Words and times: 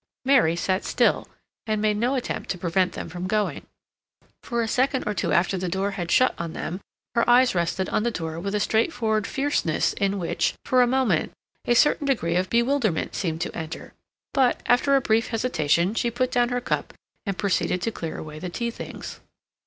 Mary 0.25 0.55
sat 0.55 0.83
still 0.83 1.27
and 1.67 1.79
made 1.79 1.95
no 1.95 2.15
attempt 2.15 2.49
to 2.49 2.57
prevent 2.57 2.93
them 2.93 3.07
from 3.07 3.27
going. 3.27 3.67
For 4.41 4.63
a 4.63 4.67
second 4.67 5.03
or 5.05 5.13
two 5.13 5.31
after 5.31 5.59
the 5.59 5.69
door 5.69 5.91
had 5.91 6.09
shut 6.09 6.33
on 6.39 6.53
them 6.53 6.81
her 7.13 7.29
eyes 7.29 7.53
rested 7.53 7.87
on 7.89 8.01
the 8.01 8.09
door 8.09 8.39
with 8.39 8.55
a 8.55 8.59
straightforward 8.59 9.27
fierceness 9.27 9.93
in 9.93 10.17
which, 10.17 10.55
for 10.65 10.81
a 10.81 10.87
moment, 10.87 11.33
a 11.65 11.75
certain 11.75 12.07
degree 12.07 12.35
of 12.35 12.49
bewilderment 12.49 13.13
seemed 13.13 13.41
to 13.41 13.55
enter; 13.55 13.93
but, 14.33 14.61
after 14.65 14.95
a 14.95 15.01
brief 15.01 15.27
hesitation, 15.27 15.93
she 15.93 16.09
put 16.09 16.31
down 16.31 16.49
her 16.49 16.59
cup 16.61 16.95
and 17.27 17.37
proceeded 17.37 17.79
to 17.83 17.91
clear 17.91 18.17
away 18.17 18.39
the 18.39 18.49
tea 18.49 18.71
things. 18.71 19.19